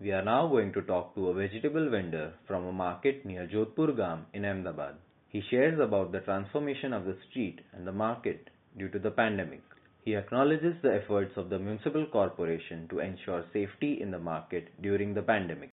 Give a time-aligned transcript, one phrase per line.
[0.00, 3.96] We are now going to talk to a vegetable vendor from a market near Jodhpur
[3.96, 4.96] Gam in Ahmedabad.
[5.28, 9.62] He shares about the transformation of the street and the market due to the pandemic.
[10.06, 15.14] He acknowledges the efforts of the municipal corporation to ensure safety in the market during
[15.14, 15.70] the pandemic.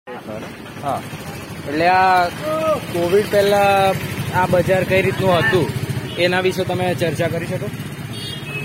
[0.86, 0.96] હા
[1.68, 2.04] એટલે આ
[2.94, 3.64] Covid પહેલા
[4.42, 5.68] આ બજાર કઈ રીતનું હતું
[6.26, 7.68] એના વિશે તમે ચર્ચા કરી શકો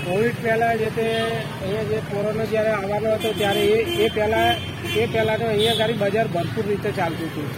[0.04, 4.54] કોવિડ પહેલા જે તે અહીંયા જે કોરોના જ્યારે આવવાનો હતો ત્યારે એ એ પહેલા
[4.96, 7.48] એ પહેલાં તો અહીંયા ગાડી બજાર ભરપૂર રીતે ચાલતું હતું.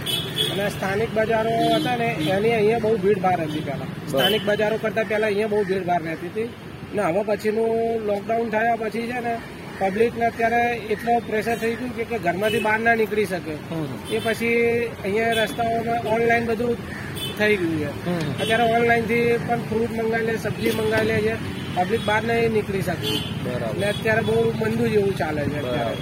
[0.52, 4.08] અને સ્થાનિક બજારો હતા ને એની અહીંયા બહુ ભીડભાડ હતી પહેલાં.
[4.08, 6.48] સ્થાનિક બજારો કરતાં પહેલાં અહીંયા બહુ ભીડભાડ રહેતી હતી.
[6.94, 9.38] ને હવે પછીનું લોકડાઉન થયા પછી છે ને
[9.78, 13.52] પબ્લિકને અત્યારે એટલો પ્રેશર થઈ ગયું કે- કે ઘરમાંથી બહાર ના નીકળી શકે.
[14.16, 16.76] એ પછી અહીંયા રસ્તાઓમાં ઓનલાઈન બધું
[17.38, 17.88] થઈ ગયું છે.
[18.42, 21.63] અત્યારે ઓનલાઈનથી પણ ફ્રૂટ મંગાવી લે સબ્જી મંગાવી લે છે.
[21.74, 23.74] પબ્લિક બહાર નહીં નીકળી શકતી બરાબર.
[23.74, 25.94] એટલે અત્યારે બહુ મંદુ જેવું ચાલે છે અત્યારે.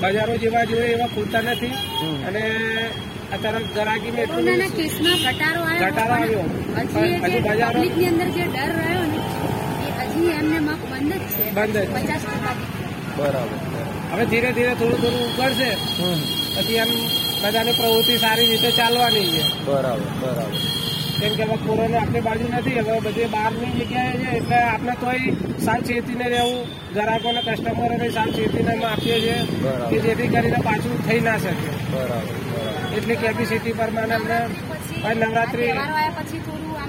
[0.00, 1.66] બજારો જેવા જોઈએ એવા ખુલતા નથી.
[2.26, 2.40] અને
[3.32, 3.64] અત્યારે
[4.68, 5.90] કેસમાં ઘટાડો આવ્યો.
[5.90, 6.24] ઘટાડો
[7.24, 9.18] હજી બજારો- અંદર જે ડર રહ્યો ને
[10.04, 11.50] હજી એમને બંધ જ છે.
[11.50, 12.20] બંધ પચાસ
[13.16, 14.12] બરાબર.
[14.12, 15.74] હવે ધીરે ધીરે થોડું થોડું ઉગડશે.
[16.56, 16.86] પછી એમ
[17.42, 19.64] બધાની પ્રવૃત્તિ સારી રીતે ચાલવાની છે.
[19.64, 20.77] બરાબર બરાબર.
[21.20, 25.32] કેમ કે હવે કોરોના આપણી બાજુ નથી હવે બધી બહારની જગ્યાએ છે એટલે આપણે તોય
[25.66, 26.60] સાવચેતીને રહેવું
[26.94, 29.38] ગ્રાહકોને કસ્ટમરોને સાવચેતીને આપીએ છીએ
[29.90, 31.70] કે જેથી કરીને પાછું થઈ ના શકે.
[31.92, 32.34] બરાબર
[32.98, 34.38] એટલી કેપેસિટી પ્રમાણે અમને
[35.22, 35.72] નવરાત્રી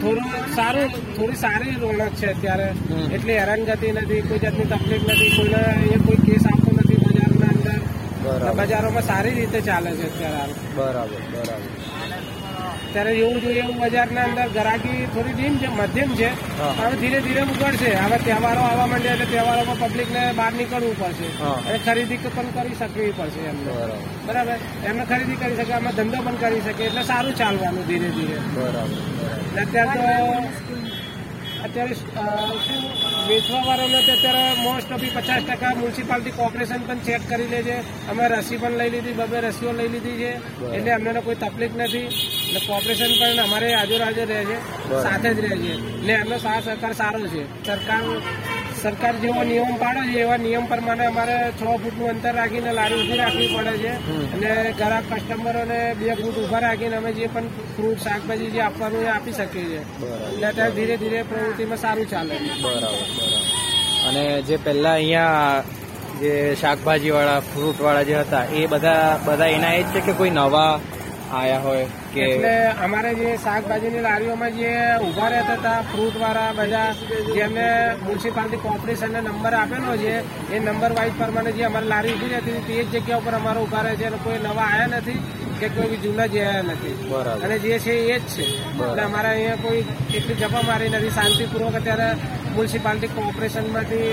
[0.02, 2.68] થોડું સારું થોડી સારી રોનક છે અત્યારે.
[2.70, 7.52] એટલી એટલી હેરાનગતિ નથી કોઈ જાતની તકલીફ નથી કોઈને અહીંયા કોઈ કેસ આપતો નથી બજારના
[7.54, 7.78] અંદર.
[8.62, 11.79] બજારોમાં સારી રીતે ચાલે છે અત્યારે બરાબર બરાબર.
[12.94, 16.30] ત્યારે એવું જોઈએ એવું બજારના અંદર ગરાકી થોડી ડીમ છે મધ્યમ છે.
[16.80, 17.92] હવે ધીરે ધીરે ઉગડશે.
[18.04, 21.30] હવે તહેવારો આવવા માંડ્યા એટલે તહેવારોમાં પબ્લિકને બહાર નીકળવું પડશે.
[21.68, 23.72] અને ખરીદી પણ કરી શકવી પડશે એમને.
[23.72, 23.98] બરાબર.
[24.28, 24.58] બરાબર?
[24.90, 28.38] એમને ખરીદી કરી શકે અમે ધંધો પણ કરી શકે એટલે સારું ચાલવાનું ધીરે ધીરે.
[28.56, 29.62] બરાબર બરાબર.
[29.64, 30.99] અત્યારે તો
[31.66, 32.84] અત્યારે શું
[33.30, 37.78] વેચવાવાળાને તો અત્યારે મોસ્ટ ઓફી પચાસ ટકા મ્યુનિસિપાલિટી કોર્પોરેશન પણ ચેક કરી લે છે.
[38.12, 40.32] અમે રસી પણ લઈ લીધી બબે રસીઓ લઈ લીધી છે.
[40.76, 42.08] એટલે અમને કોઈ તકલીફ નથી.
[42.48, 44.58] એટલે કોર્પોરેશન પણ અમારે હાજર હાજર રહે છે
[45.04, 45.74] સાથે જ રહે છે.
[45.74, 47.44] એટલે એમનો સાથ સહકાર સારો છે.
[47.68, 48.02] સરકાર
[48.84, 53.20] સરકાર જેવો નિયમ પાડે છે એવા નિયમ પ્રમાણે અમારે છ ફૂટનું અંતર રાખીને લારી ઊભી
[53.22, 53.94] રાખવી પડે છે.
[54.36, 59.10] અને ગ્રાહક કસ્ટમરોને બે ફૂટ ઊભા રાખીને અમે જે પણ ફ્રૂટ શાકભાજી જે આપવાનું એ
[59.16, 59.82] આપી શકીએ છીએ.
[60.30, 62.54] એટલે અત્યારે ધીરે ધીરે પ્રવૃત્તિમાં સારું ચાલે છે.
[62.64, 63.44] બરાબર બરાબર.
[64.08, 65.64] અને જે પહેલા અહીંયા
[66.22, 70.14] જે શાકભાજી વાળા ફ્રૂટ વાળા જે હતા એ બધા બધા એના એ જ છે કે
[70.20, 70.72] કોઈ નવા
[71.32, 72.54] આયા હોય કે એટલે
[72.86, 74.72] અમારે જે શાકભાજીની લારીઓમાં જે
[75.08, 76.88] ઊભા રહેતા હતા ફ્રૂટ વાળા બધા
[77.36, 77.66] જેમને
[78.04, 80.14] મ્યુનિસિપાલિટી કોર્પોરેશનને નંબર આપેલો છે
[80.54, 83.60] એ નંબર વાઇઝ પ્રમાણે જે અમારી લારી ઊભી રહેતી હતી તે જ જગ્યા ઉપર અમારે
[83.60, 85.20] ઊભા રહે છે અને કોઈ નવા આવ્યા નથી
[85.60, 86.96] કે કોઈ જૂના જે આવ્યા નથી.
[87.12, 87.46] બરાબર.
[87.46, 88.44] અને જે છે એ જ છે.
[88.82, 89.82] એટલે અમારે અહીંયા કોઈ
[90.16, 91.16] એટલી જપા મારી નથી.
[91.18, 92.10] શાંતિપૂર્વક અત્યારે
[92.54, 94.10] મ્યુનિસિપાલિટી કોર્પોરેશનમાંથી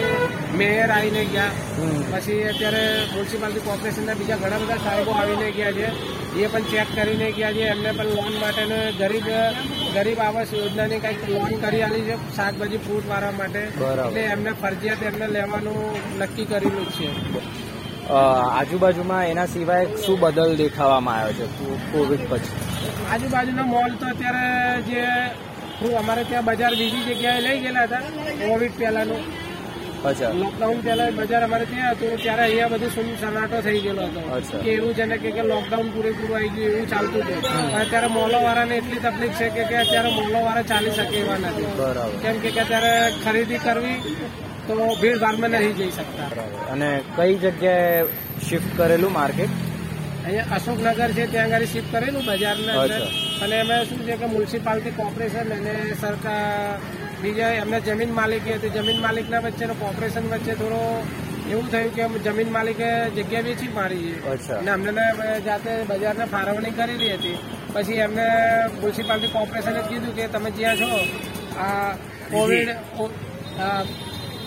[0.58, 1.52] મેયર આવીને ગયા.
[2.12, 2.82] પછી અત્યારે
[3.12, 5.88] મ્યુનિસિપાલિટી કોર્પોરેશનના બીજા ઘણા બધા સાહેબો આવીને ગયા છે.
[6.44, 7.64] એ પણ ચેક કરીને ગયા છે.
[7.74, 9.28] એમને પણ લોન માટેને ગરીબ
[9.94, 13.62] ગરીબ આવાસ યોજનાની કંઈક લોન કરી આલી છે શાકભાજી ફ્રૂટ વાળા માટે.
[14.06, 15.80] એટલે એમને ફરજિયાત એમને લેવાનું
[16.20, 17.08] નક્કી કરેલું છે.
[18.58, 21.46] આજુબાજુમાં એના સિવાય શું બદલ દેખાવામાં આવ્યો છે?
[21.92, 22.54] કોવિડ પછી.
[23.12, 24.44] આજુબાજુના મોલ તો અત્યારે
[24.88, 25.02] જે
[25.78, 28.00] ફ્રૂ- અમારે ત્યાં બજાર બીજી જગ્યાએ લઈ ગયેલા હતા
[28.48, 29.22] કોવિડ પહેલાનું.
[30.40, 34.20] લોકડાઉન પહેલા બજાર અમારે ત્યાં હતું ત્યારે અહીંયા બધું સુન સનાટો થઈ ગયેલો હતો.
[34.64, 37.76] કે એવું છે ને કે લોકડાઉન પૂરેપૂરું આવી ગયું એવું ચાલતું હતું.
[37.80, 41.66] અત્યારે મોલો વાળાને એટલી તકલીફ છે કે કે અત્યારે મોલો વાળા ચાલી શકે એવા નથી.
[41.76, 42.16] બરાબર.
[42.22, 42.92] કેમ કે અત્યારે
[43.24, 43.96] ખરીદી કરવી
[44.66, 46.72] તો ભીડ ભાડમાં નહીં જઈ શકતા.
[46.72, 48.04] અને કઈ જગ્યાએ
[48.48, 49.50] શિફ્ટ કરેલું માર્કેટ
[50.24, 53.25] અહીંયા અશોકનગર છે ત્યાં આગળ શિફ્ટ કરેલું બજારના અંદર.
[53.42, 56.80] અને એમાં શું છે કે મ્યુનિસિપાલિટી કોર્પોરેશન અને સરકાર
[57.22, 60.80] બીજા એમને જમીન માલિકી હતી જમીન માલિકના વચ્ચેનો કોર્પોરેશન વચ્ચે થોડો
[61.50, 64.10] એવું થયું કે જમીન માલિકે જગ્યા વેચી મારી
[64.58, 65.06] અને અમને
[65.46, 67.36] જાતે બજારને ફાળવણી કરેલી હતી.
[67.74, 68.26] પછી એમને
[68.72, 70.90] મ્યુનિસિપાલિટી કોર્પોરેશને કીધું કે તમે જ્યાં છો
[71.58, 71.90] આ
[72.30, 72.70] કોવિડ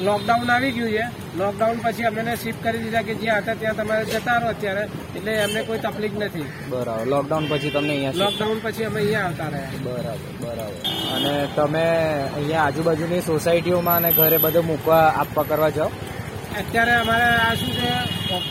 [0.07, 1.05] લોકડાઉન આવી ગયું છે.
[1.39, 4.83] લોકડાઉન પછી અમને શિફ્ટ કરી દીધા કે જ્યાં હતા ત્યાં તમારે જતા રહો અત્યારે.
[5.17, 6.47] એટલે એમને કોઈ તકલીફ નથી.
[6.71, 7.07] બરાબર.
[7.13, 9.81] લોકડાઉન પછી તમને અહીંયા લોકડાઉન પછી અમે અહીંયા આવતા રહ્યા.
[9.87, 10.77] બરાબર બરાબર.
[11.15, 11.83] અને તમે
[12.37, 15.91] અહીંયા આજુબાજુની સોસાયટીઓમાં અને ઘરે બધું મૂકવા આપવા કરવા જાઓ?
[16.59, 17.89] અત્યારે અમારે આ શું છે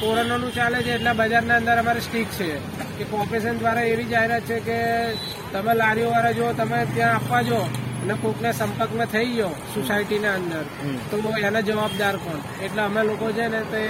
[0.01, 2.51] કોરોનાનું ચાલે છે એટલે બજારના અંદર અમારે સ્ટીક છે.
[2.99, 4.79] કે કોર્પોરેશન દ્વારા એવી જાહેરાત છે કે
[5.53, 7.61] તમે લારીઓ વાળા જો તમે ત્યાં આપવા જો.
[8.09, 10.65] અને કોકના સંપર્કમાં થઈ ગયો સોસાયટીના અંદર
[11.11, 11.17] તો
[11.49, 12.41] એના જવાબદાર કોણ?
[12.65, 13.83] એટલે અમે લોકો છે ને તે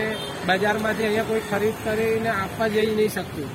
[0.48, 3.48] બજારમાંથી અહીંયા કોઈ ખરીદ કરીને આપવા જઈ નહીં શકતું.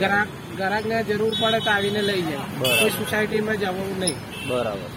[0.00, 2.44] ગ્રાહક ગ્રાહકને જરૂર પડે તો આવીને લઈ જાય.
[2.80, 4.18] કોઈ સોસાયટીમાં જવું નહીં.
[4.48, 4.90] બરાબર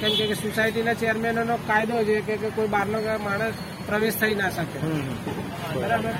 [0.00, 3.56] કેમ કે સોસાયટીના ચેરમેનનો કાયદો છે કે કોઈ બહારનો માણસ
[3.88, 4.78] પ્રવેશ થઈ ના શકે.
[5.74, 6.14] બરાબર.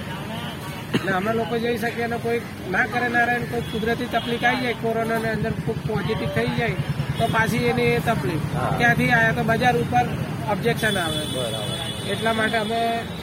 [1.05, 2.41] ને અમે લોકો જઈ શકીએ અને કોઈ
[2.75, 6.77] ના કરે ના રહે કોઈ કુદરતી તકલીફ આવી જાય કોરોનાની અંદર ખૂબ પોઝિટિવ થઈ જાય
[7.19, 8.41] તો પાછી એની તકલીફ.
[8.79, 10.07] ક્યાંથી ત્યાંથી આવ્યા તો બજાર ઉપર
[10.53, 11.17] ઓબ્જેક્શન આવે.
[11.17, 12.11] બરાબર.
[12.11, 12.81] એટલા માટે અમે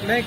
[0.08, 0.26] નહીં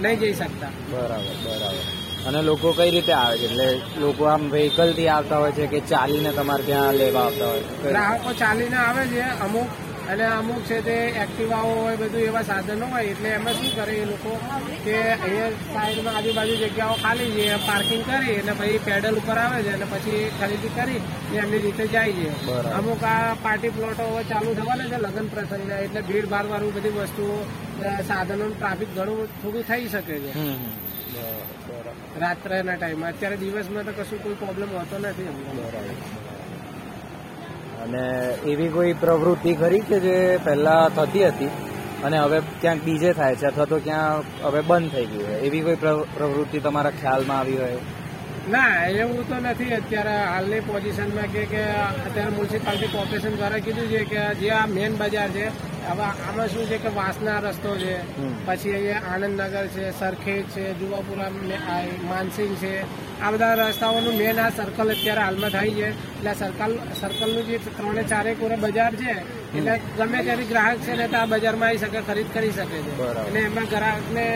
[0.00, 0.68] નહીં જઈ શકતા.
[0.92, 1.84] બરાબર બરાબર.
[2.28, 3.44] અને લોકો કઈ રીતે આવે છે?
[3.44, 7.60] એટલે લોકો આમ vehicle થી આવતા હોય છે કે ચાલીને તમારે ત્યાં લેવા આવતા હોય?
[7.60, 9.68] છે ગ્રાહકો ચાલીને આવે છે અમુક
[10.10, 14.04] અને અમુક છે તે એક્ટિવાઓ હોય બધું એવા સાધનો હોય એટલે એમાં શું કરે એ
[14.10, 14.32] લોકો
[14.84, 19.72] કે અહીંયા સાઈડમાં આજુબાજુ જગ્યાઓ ખાલી છે પાર્કિંગ કરી અને પછી પેડલ ઉપર આવે છે
[19.76, 21.00] અને પછી ખરીદી કરી
[21.40, 22.28] એમની રીતે જાય છે.
[22.78, 26.94] અમુક આ પાર્ટી પ્લોટો હવે ચાલુ થવાના છે લગ્ન પ્રસંગના એટલે ભીડ ભાડ વાળું બધી
[26.98, 27.36] વસ્તુઓ
[28.08, 30.30] સાધનોનું ટ્રાફિક ઘણું થોડું થઈ શકે છે.
[32.20, 36.25] રાત્રેના ટાઈમમાં અત્યારે દિવસમાં તો કશું કોઈ પ્રોબ્લેમ હોતો નથી બરાબર.
[37.86, 38.04] અને
[38.46, 41.50] એવી કોઈ પ્રવૃત્તિ ખરી કે જે પહેલા થતી હતી
[42.04, 45.38] અને હવે ક્યાંક બીજે થાય છે અથવા તો ક્યાં હવે બંધ થઈ ગયું હોય?
[45.38, 45.76] એવી કોઈ
[46.16, 47.78] પ્રવૃત્તિ તમારા ખ્યાલમાં આવી હોય?
[48.50, 49.72] ના, એવું તો નથી.
[49.72, 51.62] અત્યારે હાલની પોઝિશનમાં કે કે
[52.06, 55.46] અત્યારે મ્યુનિસિપાલિટી કોર્પોરેશન દ્વારા કીધું છે કે જે આ મેન બજાર છે
[55.88, 57.94] હવે આમાં શું છે કે વાસના રસ્તો છે
[58.46, 62.72] પછી અહીંયા આનંદનગર છે સરખેજ છે જુવાપુરા માનસિંહ માનસિંગ છે.
[63.22, 65.88] આ બધા રસ્તાઓનું મેન આ સર્કલ અત્યારે હાલમાં થાય છે.
[66.16, 69.12] એટલે સર્કલ સર્કલનું જે ત્રણે ચારેક ઓરે બજાર છે
[69.56, 72.92] એટલે ગમે ત્યારે ગ્રાહક છે ને તો આ બજારમાં આવી શકે ખરીદ કરી શકે છે.
[73.20, 74.26] એટલે એમાં ગ્રાહકને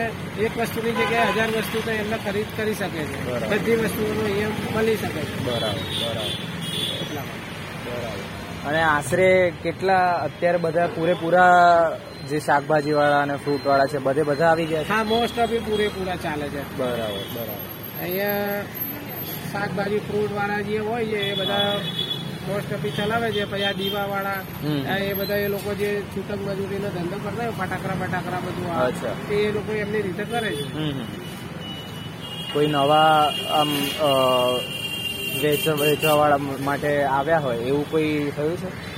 [0.45, 3.17] એક વસ્તુની જગ્યાએ હજાર વસ્તુ તો એમને ખરીદ કરી શકે છે.
[3.51, 5.35] બધી વસ્તુઓનું અહીંયા મળી શકે છે.
[5.45, 5.83] બરાબર.
[6.01, 6.60] બરાબર.
[8.67, 9.29] અને આશરે
[9.63, 11.97] કેટલા અત્યારે બધા પૂરેપૂરા
[12.29, 14.93] જે શાકભાજી વાળા અને ફ્રૂટ વાળા છે બધે બધા આવી ગયા છે?
[14.93, 16.61] હા મોસ્ટ ઓફ પૂરેપૂરા ચાલે છે.
[16.77, 17.59] બરાબર બરાબર.
[18.03, 18.59] અહીંયા
[19.51, 21.71] શાકભાજી ફ્રૂટ વાળા જે હોય છે એ બધા
[22.47, 23.43] મોસ્ટ ઓફ ચલાવે છે.
[23.51, 24.39] પછી આ દીવા વાળા
[25.07, 28.69] એ બધા એ લોકો જે છૂટક મજૂરીનો ધંધો કરતા હોય ફટાકડા ફટાકડા બધું.
[29.37, 30.65] એ લોકો એમની રીતે કરે છે.
[32.53, 33.17] કોઈ નવા
[33.59, 33.71] આમ
[35.35, 38.91] અ, વેચવા વાળા માટે આવ્યા હોય એવું કોઈ થયું છે?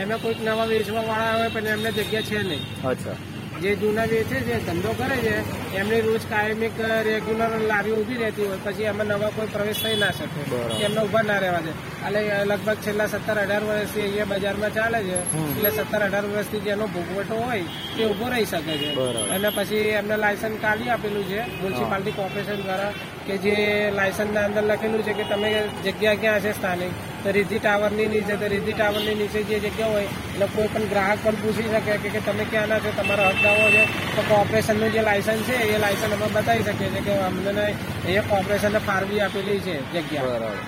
[0.00, 2.82] એમાં કોઈક નવા વેચવા વાળા હોય પણ એમને જગ્યા છે નહીં.
[2.88, 3.12] અચ્છા.
[3.60, 5.34] જે જૂના વેચે છે ધંધો કરે છે
[5.76, 10.10] એમની રોજ કાયમિક રેગ્યુલર લારી ઊભી રહેતી હોય પછી એમાં નવા કોઈ પ્રવેશ થઈ ના
[10.10, 10.56] શકે.
[10.84, 11.70] એમને ઊભા ના રહેવા દે.
[11.70, 15.18] એટલે લગભગ છેલ્લા સત્તર અઢાર વર્ષથી અહીંયા બજારમાં ચાલે છે.
[15.56, 17.62] એટલે સત્તર અઢાર વર્ષથી જેનો ભોગવટો હોય
[17.96, 18.94] તે ઊભો રહી શકે છે.
[19.30, 22.92] અને પછી એમને લાયસન્સ કાઢી આપેલું છે મ્યુનિસિપાલિટી કોર્પોરેશન દ્વારા.
[23.30, 23.54] કે જે
[23.96, 25.50] લાયસન્સના અંદર લખેલું છે કે તમે
[25.84, 26.94] જગ્યા ક્યાં છે સ્થાનિક?
[27.22, 31.22] તો રીધી ટાવરની નીચે તો રીધી ટાવરની નીચે જે જગ્યા હોય એટલે કોઈ પણ ગ્રાહક
[31.24, 33.82] પણ પૂછી શકે કે કે તમે ક્યાંના છો તમારો હક દાવો છે
[34.16, 38.80] તો કોર્પોરેશનનું જે લાયસન્સ છે એ લાયસન્સ અમે બતાવી શકીએ છીએ કે અમને અહીંયા કોર્પોરેશનને
[38.88, 40.26] ફાળવી આપેલી છે જગ્યા.
[40.28, 40.58] બરાબર.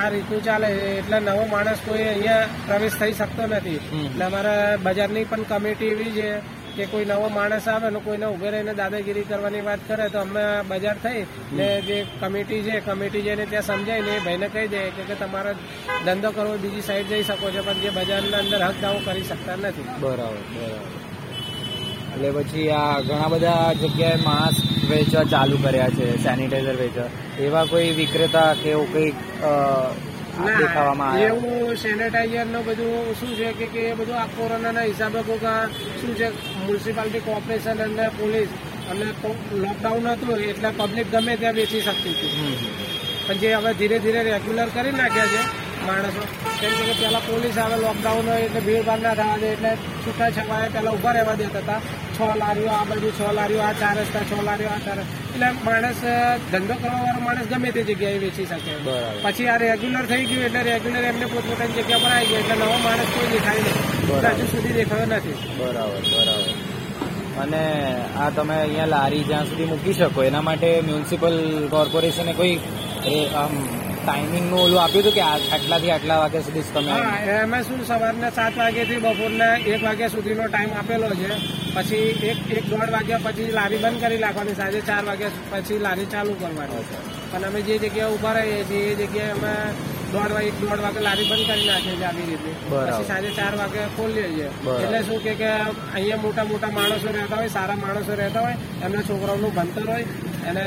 [0.00, 3.80] આ રીતનું ચાલે એટલે નવો માણસ કોઈ અહીંયા પ્રવેશ થઈ શકતો નથી.
[4.04, 6.28] એટલે અમારા બજારની પણ કમિટી એવી છે
[6.78, 10.44] કે કોઈ નવો માણસ આવે ને કોઈને ઉભે રહીને દાદાગીરી કરવાની વાત કરે તો અમે
[10.70, 11.22] બજાર થઈ
[11.52, 15.52] ને જે કમિટી છે કમિટી જઈને ત્યાં સમજાય ને એ ભાઈને કહી દે કે તમારો
[16.04, 19.56] ધંધો કરવો બીજી સાઈડ જઈ શકો છો પણ જે બજારના અંદર હક દાવો કરી શકતા
[19.56, 19.86] નથી.
[20.02, 20.96] બરાબર બરાબર.
[22.12, 27.10] એટલે પછી આ ઘણા બધા જગ્યાએ માસ્ક વેચવા ચાલુ કર્યા છે સેનિટાઈઝર વેચવા.
[27.46, 29.16] એવા કોઈ વિક્રેતા કે એવું કંઈક
[30.46, 35.20] દેખાવામાં આવ્યા એવું સેનેટાઈઝરનું બધું શું છે કે કે એ બધું આ કોરોનાના હિસાબે
[36.00, 38.50] શું છે મ્યુનિસિપાલિટી કોર્પોરેશન અને પોલીસ
[38.90, 39.06] અને
[39.62, 42.56] લોકડાઉન હતું એટલે પબ્લિક ગમે ત્યાં વેચી શકતી હતી.
[43.26, 46.22] પણ જે હવે ધીરે ધીરે રેગ્યુલર કરી નાખ્યા છે માણસો
[46.60, 49.72] કેમ કે પેલા પોલીસ આવે લોકડાઉન હોય એટલે ભીડભાડ ના થવા દે એટલે
[50.04, 51.80] છૂટા છવાયા પેલા ઊભા રહેવા દેતા હતા.
[52.16, 56.00] છ લારીઓ આ બાજુ છ લારીઓ આ ચાર રસ્તા છ લારીઓ આ ચાર એટલે માણસ
[56.52, 58.72] ધંધો કરવા વાળો માણસ ગમે તે જગ્યાએ વેચી શકે.
[59.24, 62.78] પછી આ રેગ્યુલર થઈ ગયું એટલે રેગ્યુલર એમને પોતપોતાની જગ્યા પર આવી ગયા એટલે નવો
[62.86, 63.76] માણસ કોઈ દેખાય નહીં.
[64.38, 65.36] હજુ સુધી દેખાયો નથી.
[65.60, 66.52] બરાબર બરાબર.
[67.42, 67.62] અને
[68.22, 71.36] આ તમે અહીંયા લારી જ્યાં સુધી મૂકી શકો એના માટે મ્યુનિસિપલ
[71.74, 72.56] કોર્પોરેશને કોઈ
[73.42, 73.52] આમ
[74.08, 75.22] ટાઈમિંગનું ઓલું આપ્યું હતું કે
[75.52, 80.44] આટલાથી આટલા વાગ્યા સુધી તમે હા એમાં શું સવારના સાત વાગ્યાથી બપોરના એક વાગ્યા સુધીનો
[80.48, 81.30] ટાઈમ આપેલો છે.
[81.74, 86.08] પછી એક એક દોઢ વાગ્યા પછી લારી બંધ કરી નાખવાની સાંજે ચાર વાગ્યા પછી લારી
[86.14, 86.84] ચાલુ કરવાની.
[87.30, 89.52] પણ અમે જે જગ્યાએ ઊભા રહીએ છીએ એ જગ્યાએ અમે
[90.12, 92.50] દોઢ વાગે એક દોઢ વાગે લારી બંધ કરી નાખીએ છીએ આવી રીતે.
[92.70, 94.48] પછી સાંજે ચાર વાગે ખોલીએ છીએ.
[94.82, 95.50] એટલે શું કે કે
[95.94, 100.06] અહીંયા મોટા મોટા માણસો રહેતા હોય સારા માણસો રહેતા હોય એમના છોકરાઓનું ભણતર હોય
[100.48, 100.64] અને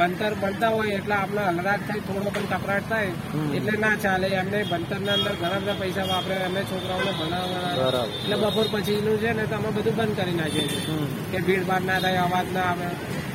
[0.00, 3.10] ભણતર બનતા હોય એટલે આપણે હલરાટ થાય થોડો પણ કપરાટ થાય
[3.56, 4.28] એટલે ના ચાલે.
[4.40, 4.58] એમને
[5.06, 8.04] ના અંદર ઘણા બધા પૈસા વાપરે એમને છોકરાઓને ભણાવવાના.
[8.22, 10.96] એટલે બપોર પછીનું છે ને તો અમે બધું બંધ કરી નાખીએ છીએ.
[11.32, 12.88] કે ભીડભાડ ના થાય અવાજ ના આવે.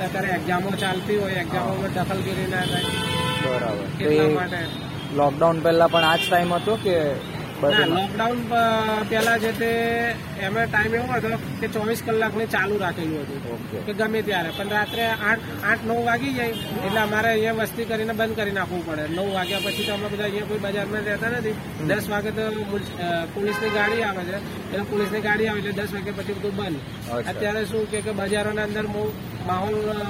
[0.05, 2.89] અત્યારે એક્ઝામો ચાલતી હોય એક્ઝામોમાં દખલગીરી ના થાય.
[3.43, 3.85] બરાબર.
[4.03, 4.61] એટલા માટે.
[5.19, 6.95] લોકડાઉન પહેલા પણ આ જ ટાઈમ હતો કે
[7.61, 8.39] લોકડાઉન
[9.09, 9.69] પહેલા જે તે
[10.45, 13.59] એમાં ટાઈમ એવો હતો કે ચોવીસ કલાકની ચાલુ રાખેલું હતું.
[13.85, 14.49] કે ગમે ત્યારે.
[14.57, 16.55] પણ રાત્રે આઠ આઠ નવ વાગી જાય.
[16.85, 19.03] એટલે અમારે અહીંયા વસ્તી કરીને બંધ કરી નાખવું પડે.
[19.15, 21.55] નવ વાગ્યા પછી તો અમે બધા અહીંયા કોઈ બજારમાં રહેતા નથી.
[21.89, 22.43] દસ વાગે તો
[23.35, 24.37] પોલીસની ગાડી આવે છે.
[24.73, 26.81] એટલે પોલીસની ગાડી આવે એટલે દસ વાગ્યા પછી બધું બંધ.
[27.31, 29.03] અત્યારે શું કે કે બજારોના અંદર બહુ
[29.47, 30.05] માહોલ અ,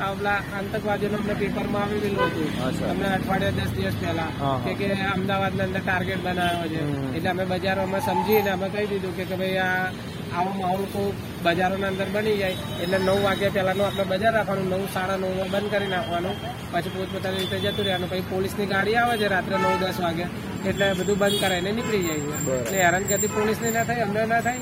[0.00, 2.48] આ આતંકવાદીનો અમને પેપરમાં આવેલું હતું.
[2.90, 4.30] અમને અઠવાડિયા દસ દિવસ પહેલા.
[4.64, 6.80] કે કે અમદાવાદના અંદર ટાર્ગેટ બનાવ્યો છે.
[7.16, 9.92] એટલે અમે બજારોમાં સમજીને અમે કહી દીધું કે ભાઈ આ
[10.36, 12.56] આવો માહોલ કોઈ બજારોના અંદર બની જાય.
[12.82, 16.36] એટલે નવ વાગ્યા પહેલાનું આપણે બજાર રાખવાનું નવ સાડા નવમાં બંધ કરી નાખવાનું.
[16.72, 18.10] પછી પોતપોતાની રીતે જતું રહેવાનું.
[18.10, 20.26] પછી પોલીસની ગાડી આવે છે રાત્રે નવ દસ વાગે.
[20.68, 22.60] એટલે બધું બંધ કરાવીને નીકળી જાય છે.
[22.60, 24.60] એટલે હેરાનગતિ પોલીસની ના થાય અમને ના થાય.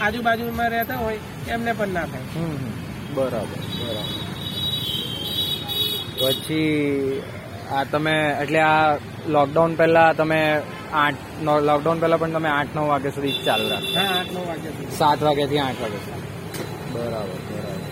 [0.00, 1.18] આજુબાજુમાં રહેતા હોય
[1.48, 2.26] એમને પણ ના થાય.
[3.18, 4.16] બરાબર બરાબર.
[6.18, 7.22] પછી
[7.76, 8.82] આ તમે એટલે આ
[9.34, 10.40] લોકડાઉન પહેલા તમે
[10.94, 11.24] આઠ
[11.68, 15.60] લોકડાઉન પહેલા પણ તમે આઠ નવ વાગ્યા સુધી ચાલુ રાખો આઠ નવ વાગ્યા સાત વાગ્યાથી
[15.66, 16.26] આઠ વાગ્યા સુધી.
[16.92, 17.86] બરાબર બરાબર.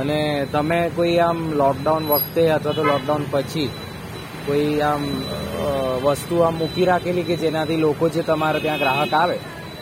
[0.00, 0.20] અને
[0.52, 3.68] તમે કોઈ આમ લોકડાઉન વખતે અથવા તો લોકડાઉન પછી
[4.46, 5.04] કોઈ આમ
[6.04, 9.36] વસ્તુ આમ મૂકી રાખેલી કે જેનાથી લોકો જે તમારે ત્યાં ગ્રાહક આવે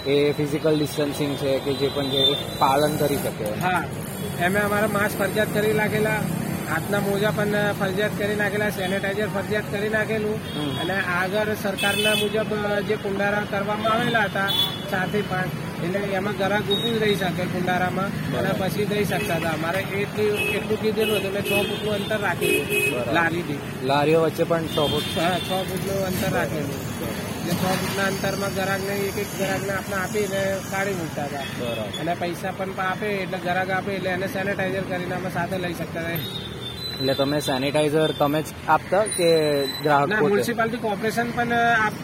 [0.07, 2.21] એ ફિઝિકલ ડિસ્ટન્સિંગ છે કે જે પણ જે
[2.59, 3.47] પાલન કરી શકે?
[3.61, 3.83] હા.
[4.47, 6.21] એમે અમારા માસ્ક ફરજિયાત કરી નાખેલા
[6.71, 10.39] હાથના મોજા પણ ફરજિયાત કરી નાખેલા સેનેટાઈઝર ફરજિયાત કરી નાખેલું.
[10.81, 12.53] અને આગળ સરકારના મુજબ
[12.89, 14.49] જે કુંડારા કરવામાં આવેલા હતા
[14.91, 15.51] ચારથી પાંચ
[15.85, 19.55] એટલે એમાં ગ્રાહક ઊભું રહી શકે કુંડારામાં અને પછી દઈ શકતા હતા.
[19.59, 23.61] અમારે એટલું એટલું કીધેલું હતું એટલે છ ફૂટનું અંતર રાખેલું લારીથી.
[23.91, 25.09] લારીઓ વચ્ચે પણ છ ફૂટ?
[25.21, 26.81] હા છ ફૂટનું અંતર રાખેલું.
[27.03, 31.47] એટલે છ ફૂટના અંતરમાં ગ્રાહકને એક એક ગ્રાહકને આપણે આપીને કાઢી મૂકતા હતા.
[32.01, 36.05] અને પૈસા પણ આપે એટલે ગ્રાહક આપે એટલે એને સેનેટાઈઝર કરીને અમે સાથે લઈ શકતા
[36.09, 36.53] હતા.
[36.95, 39.29] એટલે તમે સેનિટાઈઝર તમે જ આપતા કે
[39.85, 41.53] ગ્રાહક મ્યુનિસિપાલિટી કોર્પોરેશન પણ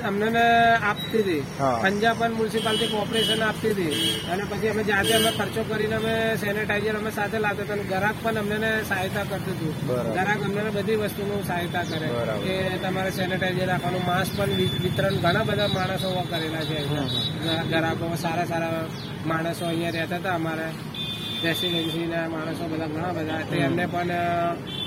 [0.09, 0.44] અમને
[0.90, 1.42] આપતી હતી.
[1.85, 3.92] પંજાબ પણ મ્યુનિસિપાલિટી કોર્પોરેશન આપતી હતી
[4.32, 8.38] અને પછી અમે જાતે અમે ખર્ચો કરીને અમે સેનિટાઈઝર અમે સાથે લાવતા હતા ગ્રાહક પણ
[8.42, 9.73] અમને સહાયતા કરતું હતું.
[10.16, 12.09] ગ્રાહક અમને બધી વસ્તુનું સહાયતા કરે.
[12.44, 12.54] કે
[12.85, 14.52] તમારે સેનિટાઈઝર રાખવાનું માસ્ક પણ
[14.85, 16.78] વિતરણ ઘણા બધા માણસો કરેલા છે.
[17.73, 18.85] ગ્રાહકો સારા સારા
[19.30, 20.68] માણસો અહીંયા રહેતા હતા અમારે
[21.44, 24.12] રેસિડેન્સીના માણસો બધા ઘણા બધા તે એમને પણ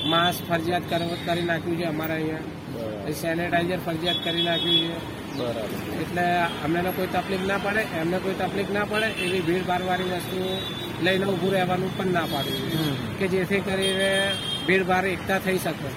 [0.10, 3.12] માસ્ક ફરજિયાત કર- નાખ્યું છે અમારે અહીંયા.
[3.22, 5.38] સેનેટાઈઝર ફરજિયાત કરી નાખ્યું છે.
[5.38, 5.68] બરાબર.
[6.02, 6.26] એટલે
[6.66, 10.40] અમને કોઈ તકલીફ ના પડે એમને કોઈ તકલીફ ના પડે એવી ભીડ ભાડવાળી વસ્તુ
[11.04, 14.12] લઈને ઊભું રહેવાનું પણ ના પાડ્યું કે જેથી કરીને
[14.68, 15.90] ભીડ ભાડ એકતા થઈ શકે.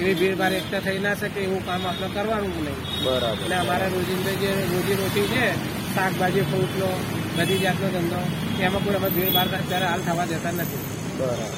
[0.00, 2.78] એવી ભીડ ભાડ એકતા થઈ ના શકે એવું કામ આપણે કરવાનું નહીં.
[3.04, 3.42] બરાબર.
[3.42, 5.46] એટલે અમારા રોજિંદા જે રોજી રોટી છે
[5.94, 6.88] શાકભાજી ફ્રૂટનો
[7.36, 8.18] બધી જાતનો ધંધો
[8.64, 10.82] એમાં કોઈ અમે ભીડ ભાડ અત્યારે હાલ થવા દેતા નથી.
[11.18, 11.48] બરાબર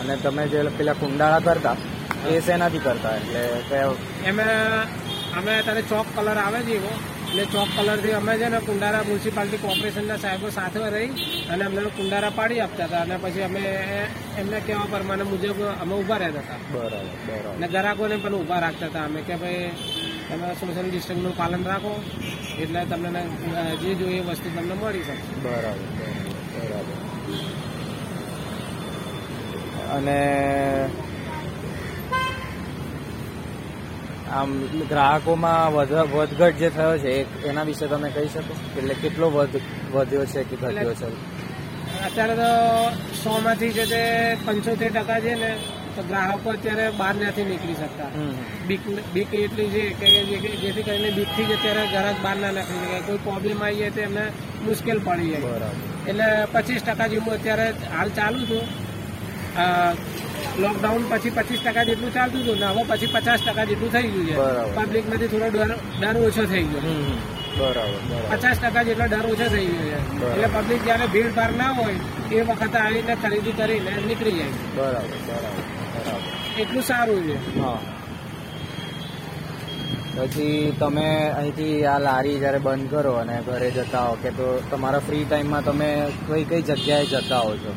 [0.00, 1.76] અને તમે જે પેલા કુંડાળા કરતા
[2.28, 3.16] એ શેનાથી કરતા?
[3.16, 3.94] એટલે કયા
[4.28, 4.88] એમાં
[5.38, 6.92] અમે અત્યારે ચોક કલર આવે છે એવો
[7.28, 11.10] એટલે ચોક કલરથી અમે છે ને કુંડારા મ્યુનિસિપાલિટી કોર્પોરેશનના સાહેબો સાથે રહી
[11.52, 13.62] અને અમને કુંડારા પાડી આપતા હતા અને પછી અમે
[14.40, 16.58] એમને કહેવા પ્રમાણે મુજબ અમે ઊભા રહેતા હતા.
[16.72, 17.50] બરાબર બરાબર.
[17.56, 19.68] અને ગ્રાહકોને પણ ઊભા રાખતા હતા અમે કે ભાઈ
[20.26, 21.92] તમે સોશિયલ ડિસ્ટન્સનું પાલન રાખો
[22.58, 23.22] એટલે તમને
[23.82, 25.82] જે જોઈએ એ વસ્તુ તમને મળી શકશે બરાબર
[26.54, 26.96] બરાબર
[29.90, 30.18] અને
[34.32, 34.50] આમ
[34.88, 37.12] ગ્રાહકોમાં વધ વધઘટ જે થયો છે
[37.44, 38.54] એના વિશે તમે કહી શકો?
[38.76, 39.56] એટલે કેટલો વધ
[39.92, 41.08] વધ્યો છે કે ઘટ્યો છે?
[42.06, 42.50] અત્યારે તો
[43.22, 44.02] સોમાંથી જે તે
[44.44, 45.50] પંચોતેર ટકા છે ને
[45.96, 48.10] તો ગ્રાહકો અત્યારે બહાર નથી નીકળી શકતા.
[48.68, 48.82] બીક
[49.14, 50.06] બીક એટલી છે કે
[50.62, 52.98] જેથી કરીને બીકથી જ અત્યારે ગ્રાહક બહાર ના નાખી શકે.
[53.08, 54.24] કોઈ પ્રોબ્લેમ આવી જાય તો એમને
[54.66, 55.70] મુશ્કેલ પડી જાય.
[56.10, 58.66] એટલે પચીસ ટકા જેવું અત્યારે હાલ ચાલુ હતું
[60.62, 64.26] લોકડાઉન પછી પચીસ ટકા જેટલું ચાલતું હતું ને હવે પછી પચાસ ટકા જેટલું થઈ ગયું
[64.28, 64.34] છે.
[64.76, 66.82] પબ્લિકમાંથી થોડો ડર ડર ઓછો થઈ ગયો.
[67.58, 68.00] બરાબર
[68.32, 70.26] પચાસ ટકા જેટલો ડર ઓછો થઈ ગયો છે.
[70.32, 71.98] એટલે પબ્લિક જયારે ભીડ ભાડ ના હોય
[72.36, 74.56] એ વખતે આવીને ખરીદી કરીને નીકળી જાય.
[74.76, 75.64] બરાબર બરાબર.
[76.58, 77.36] એટલું સારું છે.
[80.16, 84.98] પછી તમે અહીંથી આ લારી જ્યારે બંધ કરો અને ઘરે જતા હો કે તો તમારા
[84.98, 85.88] ફ્રી ટાઈમમાં તમે
[86.28, 87.72] કઈ કઈ જગ્યાએ જતા હો છો?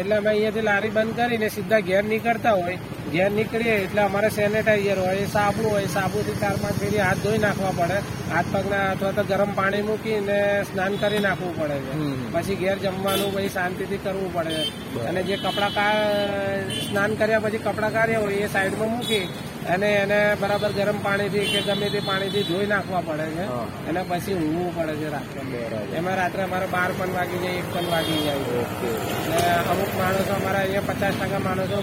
[0.00, 2.78] એટલે અમે અહીંયાથી લારી બંધ કરીને સીધા ઘેર નીકળતા હોય.
[3.14, 7.72] ઘેર નીકળીએ એટલે અમારે સેનેટાઈઝર હોય સાબુ હોય સાબુથી ચાર પાંચ ફેરી હાથ ધોઈ નાખવા
[7.78, 7.98] પડે.
[8.32, 10.38] હાથ પગના અથવા તો ગરમ પાણી મૂકીને
[10.70, 11.94] સ્નાન કરી નાખવું પડે છે.
[12.34, 14.62] પછી ઘેર જમવાનું પછી શાંતિથી કરવું પડે.
[14.94, 15.92] છે અને જે કપડાં કા
[16.88, 19.24] સ્નાન કર્યા પછી કપડાં કાઢ્યા હોય એ સાઈડમાં મૂકી
[19.74, 23.44] અને એને બરાબર ગરમ પાણીથી કે ગમે તે પાણીથી ધોઈ નાખવા પડે છે.
[23.88, 25.40] અને પછી ઊંઘવું પડે છે રાત્રે.
[25.98, 28.44] એમાં રાત્રે અમારે બાર પણ વાગી જાય એક પણ વાગી જાય.
[29.36, 31.78] અને અમુક માણસો અમારા અહીંયા પચાસ ટકા માણસો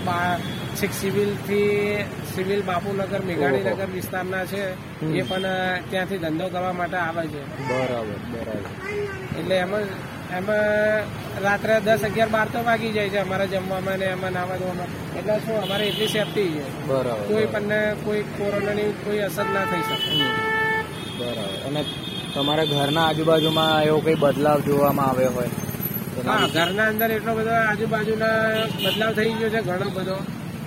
[0.80, 4.64] છેક સિવિલથી સિવિલ બાપુનગર મેઘાણીનગર વિસ્તારના છે.
[5.20, 5.48] એ પણ
[5.90, 7.42] ત્યાંથી ધંધો કરવા માટે આવે છે.
[7.70, 8.70] બરાબર બરાબર.
[9.40, 9.86] એટલે એમાં
[10.38, 11.04] એમાં
[11.44, 14.90] રાત્રે દસ અગિયાર બાર તો વાગી જાય છે અમારા જમવામાં ને એમાં નાવા ધોવામાં.
[15.18, 16.64] એટલે શું અમારે એટલી સેફટી છે.
[16.88, 17.74] બરાબર કોઈ પણ
[18.06, 20.10] કોઈ કોરોનાની કોઈ અસર ના થઈ શકે.
[21.20, 21.54] બરાબર.
[21.68, 21.82] અને
[22.34, 25.52] તમારા ઘરના આજુબાજુમાં એવો કઈ બદલાવ જોવામાં આવ્યો હોય?
[26.26, 28.40] હા ઘરના અંદર એટલો બધો આજુબાજુના
[28.84, 30.18] બદલાવ થઈ ગયો છે ઘણો બધો.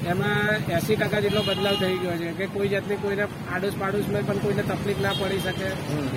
[0.09, 4.39] એમાં એસી ટકા જેટલો બદલાવ થઈ ગયો છે કે કોઈ જાતની કોઈને આડોશ પાડોશમાં પણ
[4.39, 5.65] કોઈને તકલીફ ના પડી શકે.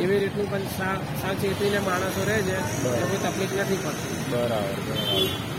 [0.04, 4.32] એવી રીતનું પણ સા- સાવચેતીને માણસો રહે છે કોઈ તકલીફ નથી પડતી.
[4.32, 5.51] બરાબર.